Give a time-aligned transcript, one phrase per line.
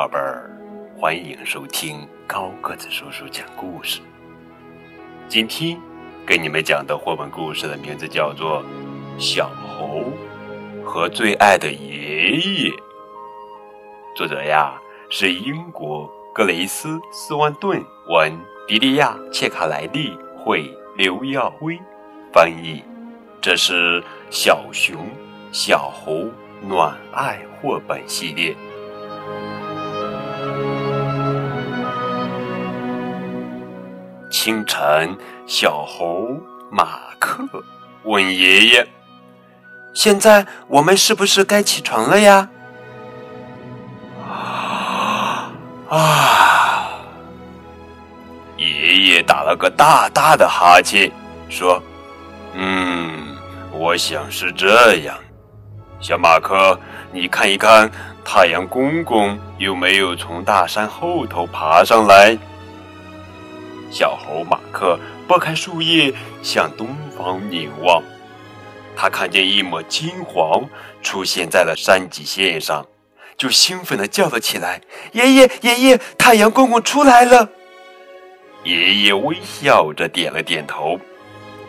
[0.00, 0.50] 宝贝儿，
[0.98, 4.00] 欢迎收听高个子叔叔讲故事。
[5.28, 5.78] 今天
[6.26, 8.64] 给你们讲的绘本故事的名字叫做
[9.22, 10.04] 《小猴
[10.82, 12.70] 和最爱的爷爷》。
[14.16, 14.80] 作者呀
[15.10, 18.32] 是英国格雷斯·斯万顿文，
[18.66, 21.78] 迪利亚·切卡莱利绘，刘耀辉
[22.32, 22.82] 翻译。
[23.38, 24.96] 这是小熊、
[25.52, 26.24] 小猴
[26.66, 28.56] 暖爱绘本系列。
[34.42, 35.14] 清晨，
[35.46, 36.30] 小猴
[36.70, 37.46] 马克
[38.04, 38.88] 问爷爷
[39.92, 42.48] ：“现在我们是不是该起床了呀？”
[45.90, 46.88] 啊！
[48.56, 51.12] 爷爷打了个大大的哈欠，
[51.50, 51.82] 说
[52.56, 53.36] ：“嗯，
[53.70, 55.18] 我想是这样。
[56.00, 56.80] 小马克，
[57.12, 57.90] 你看一看，
[58.24, 62.38] 太阳公公有没有从大山后头爬上来？”
[63.90, 68.02] 小猴马克拨开树叶，向东方凝望。
[68.96, 70.64] 他看见一抹金黄
[71.02, 72.86] 出现在了山脊线上，
[73.36, 74.80] 就兴奋地叫了起来
[75.12, 77.48] ：“爷爷，爷爷，太阳公公出来了！”
[78.62, 80.98] 爷爷微笑着点了点头，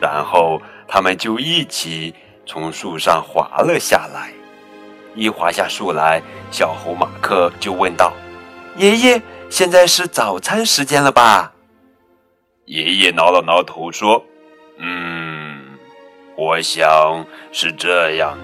[0.00, 4.30] 然后他们就一起从树上滑了下来。
[5.14, 6.20] 一滑下树来，
[6.50, 8.12] 小猴马克就问道
[8.76, 11.52] ：“爷爷，现在是早餐时间了吧？”
[12.66, 14.24] 爷爷挠了挠头说
[14.78, 15.78] ：“嗯，
[16.34, 18.38] 我想是这样。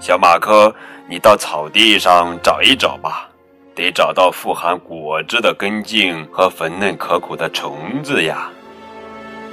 [0.00, 0.74] 小马克，
[1.08, 3.28] 你到草地上找一找吧，
[3.74, 8.50] 得找到富含果汁的根茎和粉嫩可口的虫子呀。”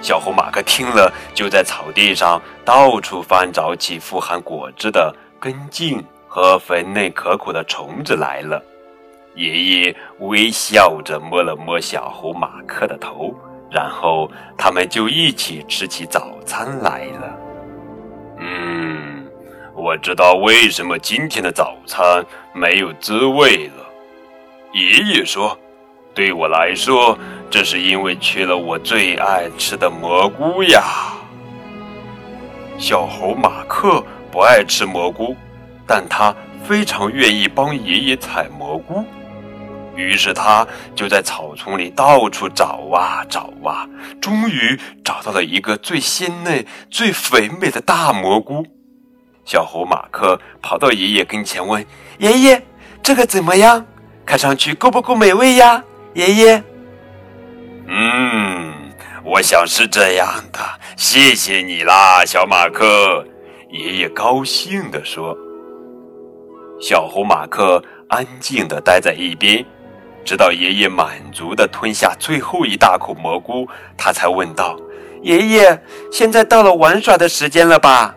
[0.02, 8.62] 小猴马克听了，就在草地上到处翻找起富含果汁的根茎和粉嫩可口的虫子来了。
[9.36, 13.36] 爷爷微笑着摸了摸小猴马克的头。
[13.70, 17.38] 然后他们就一起吃起早餐来了。
[18.40, 19.26] 嗯，
[19.74, 22.24] 我知道为什么今天的早餐
[22.54, 23.86] 没有滋味了。
[24.74, 25.58] 爷爷说
[26.14, 27.18] ：“对我来说，
[27.50, 30.84] 这是因为缺了我最爱吃的蘑菇呀。”
[32.78, 35.36] 小猴马克不爱吃蘑菇，
[35.88, 39.04] 但他非常愿意帮爷爷采蘑菇。
[39.98, 40.66] 于是他
[40.96, 43.86] 就在草丛里到处找啊找啊，
[44.22, 48.66] 终于找到了一个最鲜嫩、最肥美的大蘑菇。
[49.44, 51.84] 小猴马克跑到爷爷跟前问
[52.20, 52.62] ：“爷爷，
[53.02, 53.86] 这个怎么样？
[54.26, 55.84] 看上去够不够美味呀？”
[56.14, 56.64] 爷爷
[57.88, 58.74] ：“嗯，
[59.24, 60.60] 我想是这样的。
[60.96, 63.26] 谢谢你啦，小马克。”
[63.72, 65.36] 爷爷高兴地说。
[66.80, 69.66] 小猴马克安静地待在一边。
[70.28, 73.66] 直到爷爷满足地吞下最后一大口蘑菇，
[73.96, 74.78] 他才问道
[75.24, 78.14] ：“爷爷，现在到了玩耍的时间了吧？”“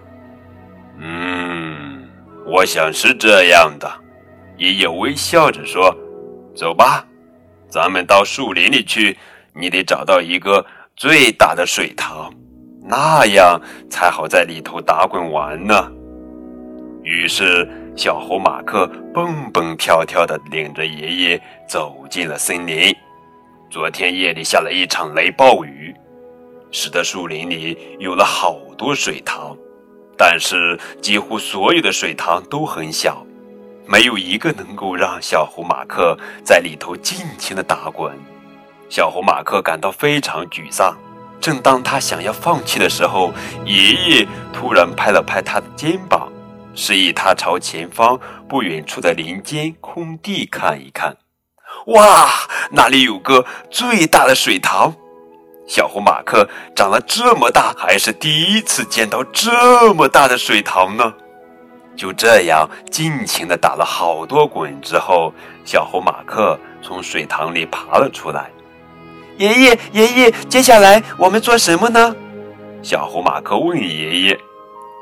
[0.99, 2.03] 嗯，
[2.45, 3.89] 我想是这样的。”
[4.59, 5.97] 爷爷微笑着说
[6.53, 7.07] ：“走吧，
[7.69, 9.17] 咱们到树林里去。
[9.55, 10.67] 你得找到一个
[10.97, 12.29] 最大的水塘，
[12.83, 15.89] 那样才好在里头打滚玩呢。”
[17.05, 17.69] 于是。
[17.97, 22.95] 小猴马克蹦蹦跳跳地领着爷爷走进了森林。
[23.69, 25.95] 昨天夜里下了一场雷暴雨，
[26.71, 29.57] 使得树林里有了好多水塘，
[30.17, 33.25] 但是几乎所有的水塘都很小，
[33.87, 38.17] 没有一个能够让小猴马克在里头尽情地打滚。
[38.89, 40.97] 小猴马克感到非常沮丧。
[41.41, 43.33] 正当他想要放弃的时候，
[43.65, 46.30] 爷爷突然拍了拍他的肩膀。
[46.75, 51.17] 示意他朝前方不远处的林间空地看一看。
[51.87, 52.29] 哇，
[52.71, 54.95] 那里有个最大的水塘！
[55.67, 61.15] 小猴马克长了这么大，还是第一次见到这么大的水塘呢。
[61.97, 65.33] 就这样尽情地打了好多滚之后，
[65.65, 68.51] 小猴马克从水塘里爬了出来。
[69.39, 72.15] 爷爷，爷爷，接下来我们做什么呢？
[72.83, 74.41] 小猴马克问爷爷。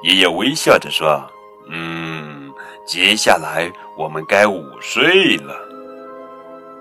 [0.04, 1.30] 爷爷微笑着说。
[1.68, 2.52] 嗯，
[2.86, 5.54] 接下来我们该午睡了。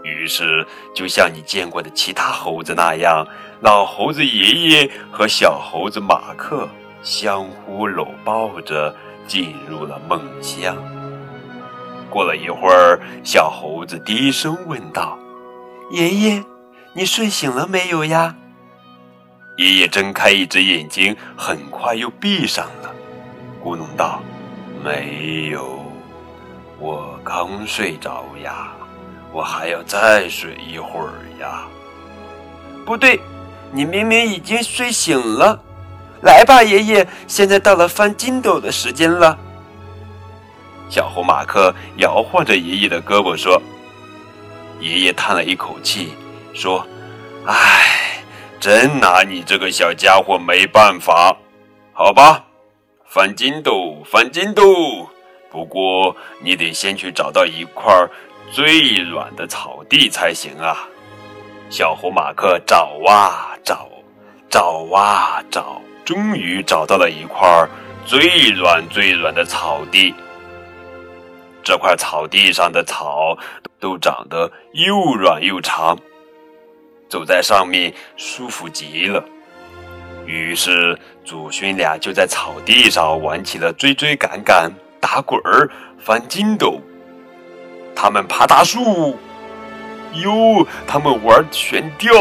[0.04, 3.28] 于是，就像你见过的其他猴子那样，
[3.60, 6.70] 老猴子爷爷和小猴子马克
[7.04, 8.96] 相互搂抱着
[9.28, 10.78] 进入了梦乡。
[12.10, 15.20] 过了一会儿，小猴子低声问道
[15.92, 16.44] ：“爷爷，
[16.94, 18.38] 你睡醒了没有呀？”
[19.58, 22.96] 爷爷睁开一只眼睛，很快又闭上了，
[23.62, 24.22] 咕哝道。
[24.84, 25.84] 没有，
[26.80, 28.72] 我刚睡着呀，
[29.32, 31.68] 我还要再睡一会儿呀。
[32.86, 33.20] 不对，
[33.72, 35.60] 你明明已经睡醒了。
[36.22, 39.38] 来吧，爷爷，现在到了翻筋斗的时间了。
[40.90, 43.62] 小红马克摇晃着爷爷的胳膊说
[44.80, 46.14] ：“爷爷叹了一口气，
[46.54, 46.88] 说，
[47.46, 48.24] 唉，
[48.60, 51.36] 真拿你这个小家伙没办法。
[51.92, 52.46] 好吧，
[53.10, 55.10] 翻筋斗，翻筋斗。
[55.50, 57.92] 不过你得先去找到一块
[58.52, 60.88] 最软的草地才行啊。”
[61.72, 63.90] 小猴马克找啊找，
[64.50, 67.68] 找啊找，终于找到了一块
[68.06, 70.14] 最软最软的草地。
[71.64, 73.38] 这块草地上的草
[73.80, 75.98] 都长得又软又长，
[77.10, 79.24] 走在上面舒服极了。
[80.26, 80.98] 于是
[81.28, 85.70] 祖孙俩就在草地上玩起了追追赶赶、打滚儿、
[86.00, 86.80] 翻筋斗。
[87.94, 89.20] 他们爬大树，
[90.14, 92.14] 哟，他们玩悬吊，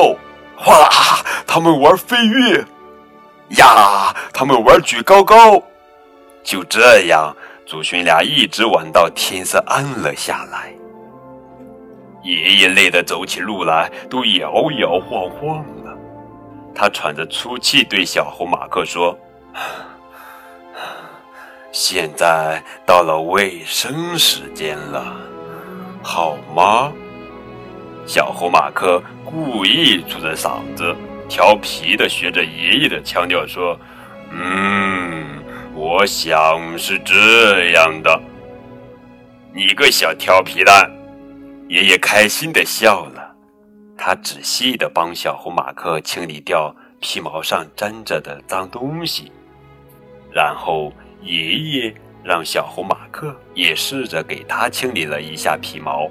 [0.57, 0.91] 哗啦，
[1.47, 2.65] 他们玩飞跃，
[3.51, 5.63] 呀，他们玩举高高。
[6.43, 7.33] 就这样。
[7.65, 10.73] 祖孙俩一直玩到天色暗了下来，
[12.25, 15.76] 爷爷累得走起路来都摇摇晃晃的。
[16.77, 19.19] 他喘着粗气对小红马克说
[21.73, 25.17] ：“现在到了卫生时间了，
[26.03, 26.93] 好吗？”
[28.07, 30.95] 小红马克故意粗着嗓子，
[31.29, 33.77] 调皮的学着爷爷的腔调说
[34.31, 35.25] ：“嗯。”
[35.79, 38.19] 我想是这样的，
[39.55, 40.91] 你个小调皮蛋！
[41.69, 43.26] 爷爷开心的笑了，
[44.09, 49.33] 他仔细的帮小红马克清理掉皮毛上粘着的脏东西，
[50.33, 50.93] 然后
[51.23, 51.93] 爷爷
[52.23, 56.09] 让小红马克也试着给他清理了一下皮毛。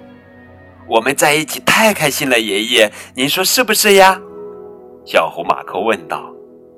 [0.90, 4.20] 我们在一起太开心了，爷爷，您说是不是呀？
[5.06, 6.30] 小红马克问道。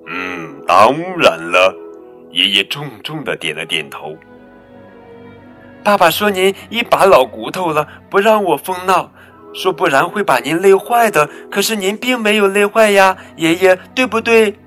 [0.05, 1.75] 嗯，当然了。
[2.29, 4.15] 爷爷重重的点了点头。
[5.83, 9.09] 爸爸说：“您一把老骨头了，不让我疯闹，
[9.53, 11.29] 说不然会把您累坏的。
[11.49, 14.57] 可是您并没有累坏呀，爷爷，对不对？”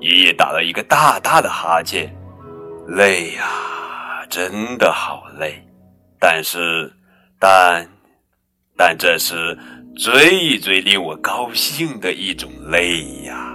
[0.00, 2.14] 爷爷打了一个大大的哈欠，
[2.88, 3.44] 累呀，
[4.28, 5.62] 真的好累。
[6.18, 6.92] 但是，
[7.38, 7.86] 但，
[8.76, 9.58] 但这是
[9.96, 13.50] 最最令我高兴的一种累呀。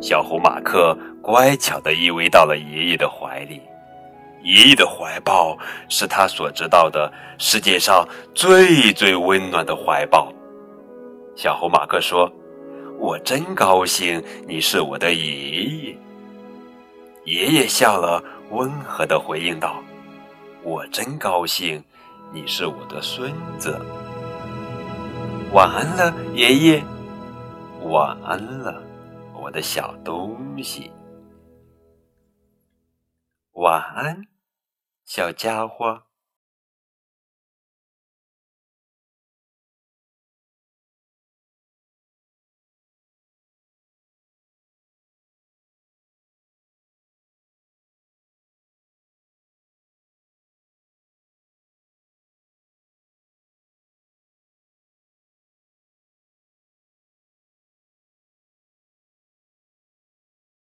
[0.00, 3.60] 小红马克乖巧地依偎到了爷爷的怀里，
[4.42, 5.56] 爷爷的怀抱
[5.88, 10.32] 是他所知道的世界上最最温暖的怀抱。
[11.36, 12.30] 小猴马克说
[12.98, 15.98] ：“我真高兴你是我的爷爷。”
[17.24, 19.82] 爷爷笑了，温和地回应道
[20.62, 21.82] ：“我真高兴
[22.32, 23.80] 你是我的孙子。”
[25.52, 26.82] 晚安了，爷爷。
[27.84, 28.82] 晚安了。
[29.34, 30.92] 我的小东西，
[33.54, 34.24] 晚安，
[35.04, 36.11] 小家伙。